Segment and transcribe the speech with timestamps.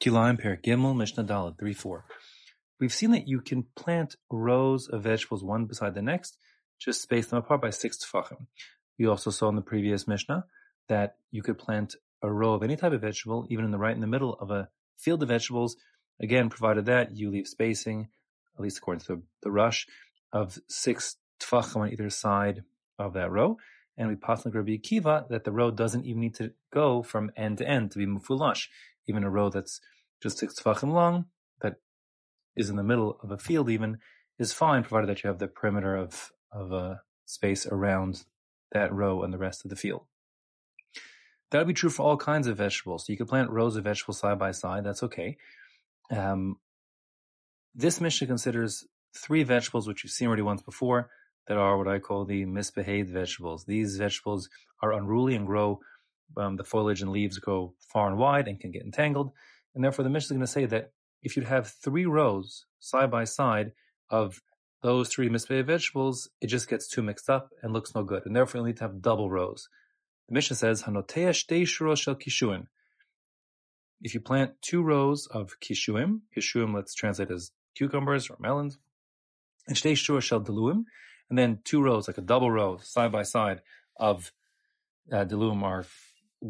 [0.00, 2.04] Kilayim Perek Gimel Mishnah Daled 3 4.
[2.80, 6.38] We've seen that you can plant rows of vegetables one beside the next,
[6.78, 8.46] just space them apart by six tefachim.
[8.98, 10.46] We also saw in the previous Mishnah
[10.88, 13.94] that you could plant a row of any type of vegetable, even in the right
[13.94, 15.76] in the middle of a field of vegetables,
[16.18, 18.08] again, provided that you leave spacing,
[18.56, 19.86] at least according to the Rash,
[20.32, 22.64] of six tefachim on either side
[22.98, 23.58] of that row.
[24.00, 27.30] And we pass like Rabbi Akiva that the row doesn't even need to go from
[27.36, 28.68] end to end to be mufulash
[29.06, 29.78] even a row that's
[30.22, 31.26] just six tefachim long,
[31.60, 31.74] that
[32.56, 33.98] is in the middle of a field even,
[34.38, 38.24] is fine, provided that you have the perimeter of, of a space around
[38.72, 40.06] that row and the rest of the field.
[41.50, 43.04] That would be true for all kinds of vegetables.
[43.04, 44.84] So you could plant rows of vegetables side by side.
[44.84, 45.36] That's okay.
[46.10, 46.56] Um,
[47.74, 51.10] this Mishnah considers three vegetables, which you've seen already once before,
[51.48, 53.64] that are what I call the misbehaved vegetables.
[53.64, 54.48] These vegetables
[54.82, 55.80] are unruly and grow
[56.36, 59.32] um, the foliage and leaves go far and wide and can get entangled.
[59.74, 63.10] And therefore, the Mishnah is going to say that if you'd have three rows side
[63.10, 63.72] by side
[64.08, 64.40] of
[64.82, 68.24] those three misbehaved vegetables, it just gets too mixed up and looks no good.
[68.24, 69.68] And therefore, you need to have double rows.
[70.28, 72.66] The Mishnah says, Hanotea shtei shel kishuim.
[74.02, 78.78] If you plant two rows of kishuim, kishuim let's translate as cucumbers or melons,
[79.68, 80.84] and shtei shel deluim,
[81.30, 83.62] and then two rows, like a double row, side by side,
[83.96, 84.32] of
[85.12, 85.86] uh, are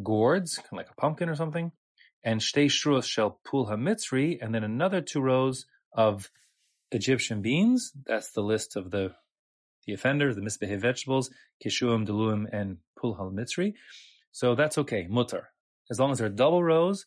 [0.02, 1.72] gourds, kind of like a pumpkin or something,
[2.24, 6.30] and shtei shruos shel pul hamitzri, and then another two rows of
[6.90, 7.92] Egyptian beans.
[8.06, 9.14] That's the list of the
[9.86, 11.30] the offenders, the misbehaved vegetables,
[11.64, 13.74] kishuim, deluim, and pul hamitzri.
[14.32, 15.44] So that's okay, mutar.
[15.90, 17.06] As long as they're double rows,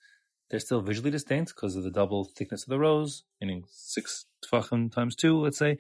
[0.50, 4.94] they're still visually distinct because of the double thickness of the rows, meaning six tefachim
[4.94, 5.78] times two, let's say.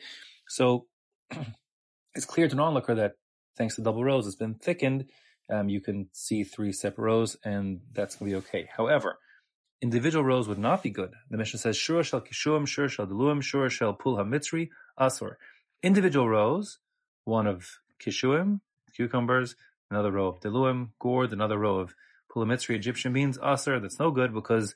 [0.47, 0.85] So
[2.15, 3.13] it's clear to an onlooker that
[3.57, 5.05] thanks to double rows, it's been thickened
[5.49, 8.69] um, you can see three separate rows, and that's going to be okay.
[8.75, 9.19] However,
[9.81, 11.11] individual rows would not be good.
[11.29, 15.35] The Mishnah says, Shura shel kishuim, Shura shel deluim, Shura shel pul hamitzri, asur.
[15.81, 16.79] Individual rows,
[17.25, 18.61] one of kishuim,
[18.95, 19.55] cucumbers,
[19.91, 21.93] another row of deluim, gourd, another row of
[22.31, 23.81] pul hamitzri, Egyptian beans, asur.
[23.81, 24.75] That's no good because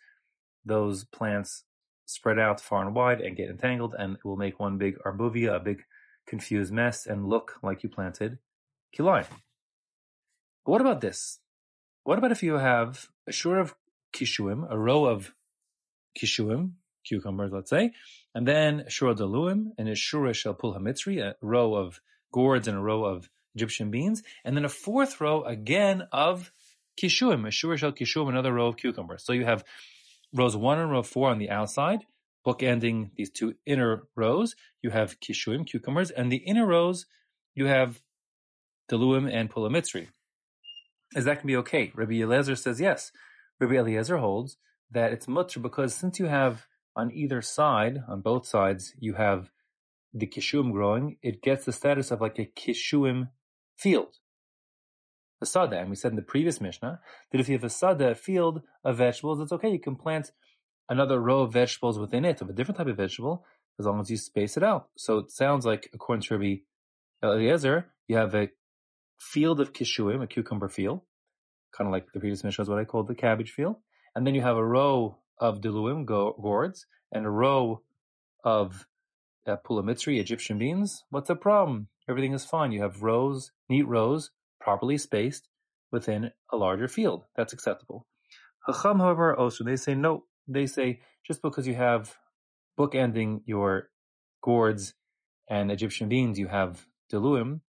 [0.65, 1.63] those plants
[2.05, 5.55] spread out far and wide and get entangled, and it will make one big arbuvia,
[5.55, 5.83] a big
[6.27, 8.37] confused mess, and look like you planted
[8.95, 9.25] kilai.
[10.65, 11.39] But what about this?
[12.03, 13.75] What about if you have a shura of
[14.13, 15.33] kishuim, a row of
[16.17, 16.71] kishuim,
[17.05, 17.91] cucumbers, let's say,
[18.35, 21.99] and then a shura deluim and a shura shel pul hamitzri, a row of
[22.31, 26.51] gourds and a row of Egyptian beans, and then a fourth row again of
[27.01, 29.23] kishuim, a shura shel kishuim, another row of cucumbers.
[29.23, 29.63] So you have
[30.33, 32.05] rows one and row four on the outside,
[32.45, 34.55] bookending these two inner rows.
[34.81, 37.05] You have kishuim, cucumbers, and the inner rows
[37.55, 38.01] you have
[38.89, 40.07] deluim and pul hamitzri
[41.15, 41.91] is that can be okay.
[41.95, 43.11] Rabbi Eliezer says yes.
[43.59, 44.57] Rabbi Eliezer holds
[44.91, 49.49] that it's mutar because since you have on either side, on both sides, you have
[50.13, 53.29] the kishuim growing, it gets the status of like a kishuim
[53.75, 54.15] field.
[55.39, 56.99] A sada, and we said in the previous Mishnah
[57.31, 59.69] that if you have a sada, field of vegetables, it's okay.
[59.69, 60.31] You can plant
[60.89, 63.45] another row of vegetables within it of a different type of vegetable
[63.79, 64.89] as long as you space it out.
[64.97, 66.55] So it sounds like, according to Rabbi
[67.23, 68.49] Eliezer, you have a
[69.19, 71.01] field of kishuim, a cucumber field,
[71.75, 73.75] kind of like the previous Mishnah is what I called the cabbage field.
[74.15, 77.81] And then you have a row of diluim gourds and a row
[78.43, 78.87] of
[79.45, 81.03] uh, pulamitzri, Egyptian beans.
[81.09, 81.87] What's the problem?
[82.09, 82.71] Everything is fine.
[82.71, 85.47] You have rows, neat rows, properly spaced
[85.91, 87.25] within a larger field.
[87.35, 88.05] That's acceptable.
[88.65, 90.23] Chacham, however, also they say no.
[90.47, 92.15] They say just because you have
[92.79, 93.89] bookending your
[94.41, 94.93] gourds
[95.49, 97.61] and Egyptian beans, you have diluim,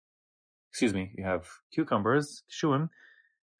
[0.70, 2.90] excuse me, you have cucumbers, shuim,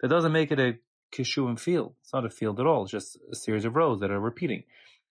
[0.00, 0.78] that doesn't make it a
[1.12, 1.94] kishuim field.
[2.02, 2.82] It's not a field at all.
[2.82, 4.64] It's just a series of rows that are repeating.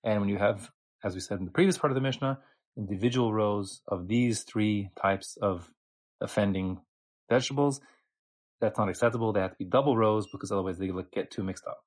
[0.03, 0.71] And when you have,
[1.03, 2.39] as we said in the previous part of the Mishnah,
[2.77, 5.71] individual rows of these three types of
[6.21, 6.79] offending
[7.29, 7.81] vegetables,
[8.61, 9.33] that's not acceptable.
[9.33, 11.79] They have to be double rows because otherwise they get too mixed up.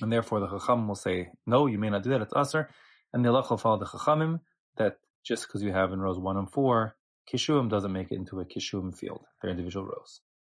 [0.00, 2.68] And therefore the Chacham will say, no, you may not do that, it's asur.
[3.12, 4.40] And the halacha will follow the Chachamim
[4.76, 6.96] that just because you have in rows one and four,
[7.32, 9.24] Kishuim doesn't make it into a Kishuim field.
[9.40, 10.20] They're individual rows.